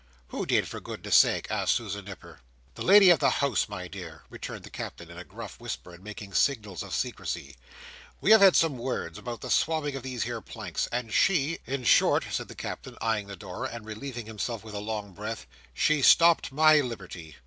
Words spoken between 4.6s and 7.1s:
the Captain, in a gruff whisper, and making signals of